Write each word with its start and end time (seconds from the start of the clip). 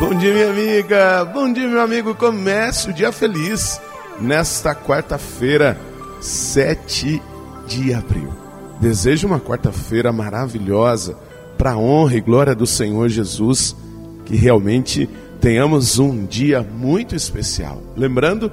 Bom 0.00 0.14
dia, 0.14 0.32
minha 0.32 0.48
amiga. 0.48 1.24
Bom 1.26 1.52
dia, 1.52 1.68
meu 1.68 1.82
amigo. 1.82 2.14
Comece 2.14 2.88
o 2.88 2.92
dia 2.92 3.12
feliz 3.12 3.78
nesta 4.18 4.74
quarta-feira, 4.74 5.78
7 6.22 7.22
de 7.66 7.92
abril. 7.92 8.32
Desejo 8.80 9.26
uma 9.26 9.38
quarta-feira 9.38 10.10
maravilhosa 10.10 11.18
para 11.58 11.72
a 11.72 11.76
honra 11.76 12.16
e 12.16 12.20
glória 12.22 12.54
do 12.54 12.66
Senhor 12.66 13.10
Jesus, 13.10 13.76
que 14.24 14.34
realmente 14.36 15.06
tenhamos 15.38 15.98
um 15.98 16.24
dia 16.24 16.62
muito 16.62 17.14
especial. 17.14 17.82
Lembrando 17.94 18.50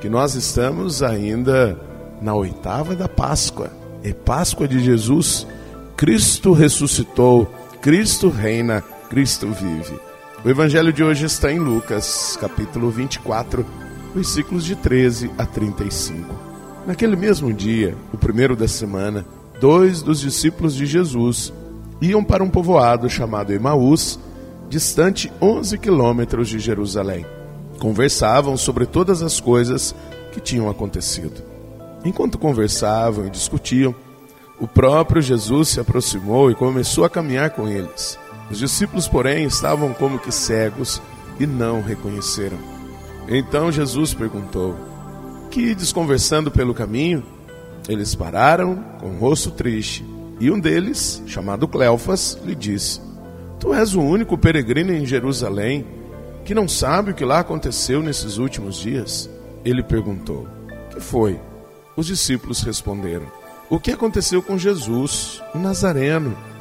que 0.00 0.08
nós 0.08 0.34
estamos 0.34 1.00
ainda 1.00 1.78
na 2.20 2.34
oitava 2.34 2.96
da 2.96 3.08
Páscoa. 3.08 3.70
É 4.02 4.12
Páscoa 4.12 4.66
de 4.66 4.80
Jesus. 4.80 5.46
Cristo 5.96 6.52
ressuscitou, 6.52 7.46
Cristo 7.80 8.28
reina, 8.28 8.82
Cristo 9.08 9.46
vive. 9.52 10.07
O 10.44 10.48
evangelho 10.48 10.92
de 10.92 11.02
hoje 11.02 11.26
está 11.26 11.50
em 11.50 11.58
Lucas, 11.58 12.38
capítulo 12.40 12.90
24, 12.90 13.66
versículos 14.14 14.64
de 14.64 14.76
13 14.76 15.32
a 15.36 15.44
35. 15.44 16.32
Naquele 16.86 17.16
mesmo 17.16 17.52
dia, 17.52 17.96
o 18.12 18.16
primeiro 18.16 18.54
da 18.54 18.68
semana, 18.68 19.26
dois 19.60 20.00
dos 20.00 20.20
discípulos 20.20 20.76
de 20.76 20.86
Jesus 20.86 21.52
iam 22.00 22.22
para 22.22 22.44
um 22.44 22.48
povoado 22.48 23.10
chamado 23.10 23.52
Emaús, 23.52 24.16
distante 24.68 25.30
11 25.42 25.76
quilômetros 25.76 26.48
de 26.48 26.60
Jerusalém. 26.60 27.26
Conversavam 27.80 28.56
sobre 28.56 28.86
todas 28.86 29.22
as 29.22 29.40
coisas 29.40 29.92
que 30.30 30.40
tinham 30.40 30.70
acontecido. 30.70 31.42
Enquanto 32.04 32.38
conversavam 32.38 33.26
e 33.26 33.30
discutiam, 33.30 33.92
o 34.60 34.68
próprio 34.68 35.20
Jesus 35.20 35.70
se 35.70 35.80
aproximou 35.80 36.48
e 36.48 36.54
começou 36.54 37.04
a 37.04 37.10
caminhar 37.10 37.50
com 37.50 37.66
eles. 37.66 38.16
Os 38.50 38.58
discípulos, 38.58 39.06
porém, 39.06 39.44
estavam 39.44 39.92
como 39.92 40.18
que 40.18 40.32
cegos 40.32 41.02
e 41.38 41.46
não 41.46 41.82
reconheceram. 41.82 42.58
Então 43.28 43.70
Jesus 43.70 44.14
perguntou: 44.14 44.74
Que 45.50 45.60
ides 45.60 45.92
conversando 45.92 46.50
pelo 46.50 46.74
caminho? 46.74 47.22
Eles 47.88 48.14
pararam 48.14 48.76
com 49.00 49.10
o 49.10 49.18
rosto 49.18 49.50
triste, 49.50 50.04
e 50.40 50.50
um 50.50 50.58
deles, 50.58 51.22
chamado 51.26 51.68
Cleofas, 51.68 52.38
lhe 52.44 52.54
disse: 52.54 53.00
Tu 53.60 53.74
és 53.74 53.94
o 53.94 54.00
único 54.00 54.38
peregrino 54.38 54.92
em 54.92 55.04
Jerusalém 55.04 55.86
que 56.44 56.54
não 56.54 56.66
sabe 56.66 57.10
o 57.10 57.14
que 57.14 57.24
lá 57.24 57.40
aconteceu 57.40 58.02
nesses 58.02 58.38
últimos 58.38 58.76
dias? 58.76 59.28
Ele 59.64 59.82
perguntou: 59.82 60.48
Que 60.90 61.00
foi? 61.00 61.38
Os 61.94 62.06
discípulos 62.06 62.62
responderam: 62.62 63.26
O 63.68 63.78
que 63.78 63.92
aconteceu 63.92 64.42
com 64.42 64.56
Jesus, 64.56 65.42
o 65.54 65.58
Nazareno, 65.58 66.36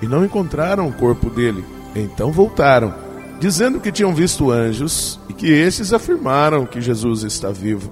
e 0.00 0.06
não 0.06 0.24
encontraram 0.24 0.88
o 0.88 0.92
corpo 0.92 1.30
dele. 1.30 1.64
Então 1.94 2.30
voltaram, 2.30 2.94
dizendo 3.40 3.80
que 3.80 3.92
tinham 3.92 4.14
visto 4.14 4.50
anjos 4.50 5.18
e 5.28 5.32
que 5.32 5.50
estes 5.50 5.92
afirmaram 5.92 6.66
que 6.66 6.80
Jesus 6.80 7.22
está 7.22 7.50
vivo. 7.50 7.90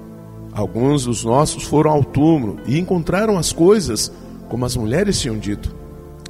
Alguns 0.53 1.05
dos 1.05 1.25
nossos 1.25 1.65
foram 1.65 1.91
ao 1.91 2.05
túmulo 2.05 2.59
e 2.67 2.79
encontraram 2.79 3.37
as 3.37 3.53
coisas 3.53 4.13
como 4.49 4.65
as 4.65 4.77
mulheres 4.77 5.21
tinham 5.21 5.37
dito. 5.37 5.75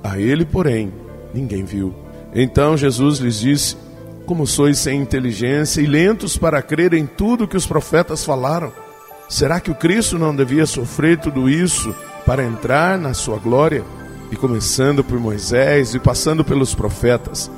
A 0.03 0.19
ele, 0.19 0.45
porém, 0.45 0.93
ninguém 1.33 1.65
viu. 1.65 1.95
Então 2.35 2.77
Jesus 2.77 3.19
lhes 3.19 3.41
disse: 3.41 3.77
Como 4.25 4.47
sois 4.47 4.79
sem 4.79 5.01
inteligência 5.01 5.81
e 5.81 5.87
lentos 5.87 6.39
para 6.39 6.63
crer 6.63 6.95
em 6.95 7.07
tudo 7.07 7.49
que 7.49 7.57
os 7.57 7.67
profetas 7.67 8.25
falaram? 8.25 8.73
Será 9.29 9.61
que 9.61 9.71
o 9.71 9.75
Cristo 9.75 10.19
não 10.19 10.35
devia 10.35 10.67
sofrer 10.67 11.19
tudo 11.19 11.49
isso 11.49 11.95
para 12.25 12.45
entrar 12.45 12.99
na 12.99 13.15
sua 13.15 13.39
glória? 13.39 13.85
E 14.35 14.37
começando 14.37 15.05
por 15.05 15.21
Moisés 15.21 15.95
e 15.95 16.01
passando 16.01 16.45
pelos 16.45 16.75
profetas, 16.75 17.49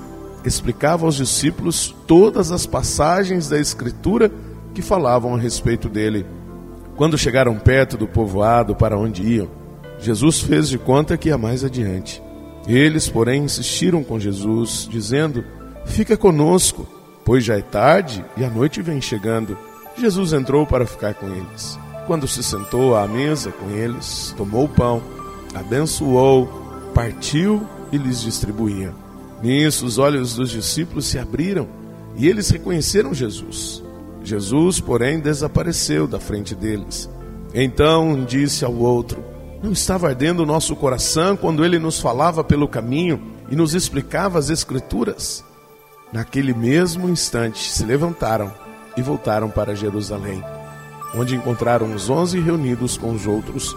explicava 0.45 1.07
aos 1.07 1.15
discípulos 1.15 1.97
todas 2.07 2.53
as 2.53 2.67
passagens 2.67 3.49
da 3.49 3.59
Escritura 3.59 4.31
que 4.75 4.83
falavam 4.83 5.35
a 5.35 5.39
respeito 5.39 5.89
dele. 5.89 6.27
Quando 6.95 7.17
chegaram 7.17 7.59
perto 7.59 7.97
do 7.97 8.07
povoado 8.07 8.77
para 8.77 8.99
onde 8.99 9.23
iam, 9.23 9.49
Jesus 9.99 10.41
fez 10.41 10.69
de 10.69 10.77
conta 10.77 11.17
que 11.17 11.31
ia 11.31 11.39
mais 11.39 11.65
adiante. 11.65 12.23
Eles, 12.69 13.09
porém, 13.09 13.45
insistiram 13.45 14.05
com 14.05 14.21
Jesus, 14.21 14.87
dizendo: 14.91 15.43
Fica 15.87 16.15
conosco, 16.15 16.87
pois 17.25 17.43
já 17.43 17.57
é 17.57 17.63
tarde 17.63 18.23
e 18.37 18.45
a 18.45 18.51
noite 18.51 18.83
vem 18.83 19.01
chegando. 19.01 19.57
Jesus 19.97 20.35
entrou 20.35 20.67
para 20.67 20.85
ficar 20.85 21.15
com 21.15 21.27
eles. 21.29 21.79
Quando 22.07 22.29
se 22.29 22.43
sentou 22.43 22.95
à 22.95 23.09
mesa 23.09 23.51
com 23.51 23.71
eles, 23.71 24.35
tomou 24.37 24.65
o 24.65 24.69
pão, 24.69 25.01
abençoou, 25.55 26.56
partiu 26.97 27.63
e 27.93 27.99
lhes 27.99 28.23
distribuía. 28.23 28.91
Nisso, 29.43 29.85
os 29.85 29.99
olhos 29.99 30.35
dos 30.35 30.49
discípulos 30.49 31.05
se 31.05 31.19
abriram 31.19 31.69
e 32.17 32.27
eles 32.27 32.49
reconheceram 32.49 33.13
Jesus. 33.13 33.83
Jesus, 34.25 34.81
porém, 34.81 35.21
desapareceu 35.21 36.07
da 36.07 36.19
frente 36.19 36.55
deles. 36.55 37.11
Então 37.53 38.25
disse 38.25 38.65
ao 38.65 38.75
outro: 38.75 39.23
Não 39.63 39.73
estava 39.73 40.09
ardendo 40.09 40.43
o 40.43 40.47
nosso 40.47 40.75
coração 40.75 41.37
quando 41.37 41.67
ele 41.67 41.79
nos 41.79 42.01
falava 42.01 42.43
pelo 42.43 42.67
caminho 42.67 43.21
e 43.51 43.55
nos 43.55 43.75
explicava 43.75 44.39
as 44.39 44.49
Escrituras? 44.49 45.45
Naquele 46.11 46.55
mesmo 46.55 47.11
instante 47.11 47.71
se 47.71 47.85
levantaram 47.85 48.51
e 48.97 49.03
voltaram 49.03 49.51
para 49.51 49.77
Jerusalém, 49.77 50.43
onde 51.15 51.37
encontraram 51.37 51.95
os 51.95 52.09
onze 52.09 52.41
reunidos 52.41 52.97
com 52.97 53.13
os 53.13 53.27
outros, 53.27 53.77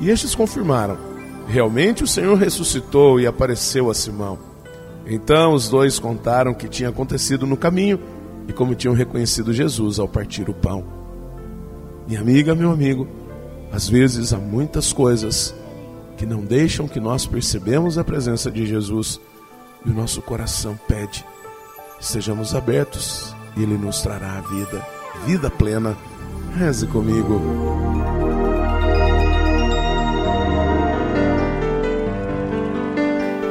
e 0.00 0.08
estes 0.08 0.34
confirmaram: 0.34 1.13
realmente 1.46 2.02
o 2.02 2.06
Senhor 2.06 2.36
ressuscitou 2.36 3.20
e 3.20 3.26
apareceu 3.26 3.90
a 3.90 3.94
Simão. 3.94 4.38
Então 5.06 5.52
os 5.52 5.68
dois 5.68 5.98
contaram 5.98 6.52
o 6.52 6.54
que 6.54 6.68
tinha 6.68 6.88
acontecido 6.88 7.46
no 7.46 7.56
caminho 7.56 8.00
e 8.48 8.52
como 8.52 8.74
tinham 8.74 8.94
reconhecido 8.94 9.52
Jesus 9.52 9.98
ao 9.98 10.08
partir 10.08 10.48
o 10.48 10.54
pão. 10.54 10.84
Minha 12.06 12.20
amiga, 12.20 12.54
meu 12.54 12.70
amigo, 12.70 13.06
às 13.72 13.88
vezes 13.88 14.32
há 14.32 14.38
muitas 14.38 14.92
coisas 14.92 15.54
que 16.16 16.26
não 16.26 16.42
deixam 16.42 16.86
que 16.86 17.00
nós 17.00 17.26
percebamos 17.26 17.98
a 17.98 18.04
presença 18.04 18.50
de 18.50 18.66
Jesus 18.66 19.20
e 19.84 19.90
o 19.90 19.94
nosso 19.94 20.22
coração 20.22 20.78
pede. 20.86 21.24
Estejamos 22.00 22.54
abertos 22.54 23.34
e 23.56 23.62
Ele 23.62 23.76
nos 23.76 24.00
trará 24.00 24.38
a 24.38 24.40
vida, 24.42 24.86
vida 25.26 25.50
plena. 25.50 25.96
Reze 26.56 26.86
comigo. 26.86 27.40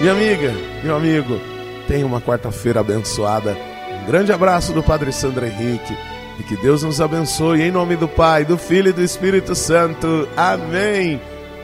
Minha 0.00 0.12
amiga, 0.12 0.52
meu 0.84 0.94
amigo, 0.94 1.40
tenha 1.88 2.04
uma 2.04 2.20
quarta-feira 2.20 2.80
abençoada, 2.80 3.56
grande 4.06 4.30
abraço 4.30 4.72
do 4.72 4.82
Padre 4.82 5.10
Sandro 5.10 5.46
Henrique 5.46 5.96
e 6.38 6.42
que 6.42 6.54
Deus 6.56 6.82
nos 6.82 7.00
abençoe 7.00 7.62
em 7.62 7.70
nome 7.70 7.96
do 7.96 8.06
Pai, 8.06 8.44
do 8.44 8.58
Filho 8.58 8.90
e 8.90 8.92
do 8.92 9.02
Espírito 9.02 9.54
Santo. 9.54 10.28
Amém. 10.36 11.18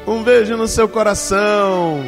Um 0.06 0.22
beijo 0.22 0.56
no 0.56 0.66
seu 0.66 0.88
coração. 0.88 2.02